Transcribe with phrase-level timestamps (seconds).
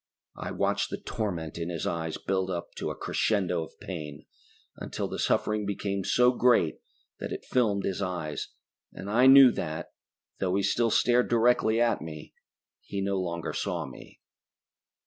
[0.37, 4.25] I watched the torment in his eyes build up to a crescendo of pain,
[4.77, 6.81] until the suffering became so great
[7.19, 8.47] that it filmed his eyes,
[8.91, 9.91] and I knew that,
[10.39, 12.33] though he still stared directly at me,
[12.81, 14.19] he no longer saw me.